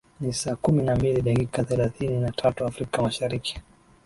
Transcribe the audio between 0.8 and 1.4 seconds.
na mbili